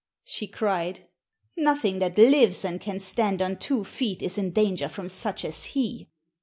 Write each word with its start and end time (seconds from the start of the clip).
she 0.23 0.47
cried. 0.47 1.05
"Nothing 1.55 1.99
that 1.99 2.17
lives 2.17 2.65
and 2.65 2.81
can 2.81 2.99
stand 2.99 3.39
on 3.39 3.59
two 3.59 3.83
feet 3.83 4.23
is 4.23 4.39
in 4.39 4.49
danger 4.51 4.87
from 4.89 5.07
such 5.07 5.45
as 5.45 5.63
he. 5.77 6.07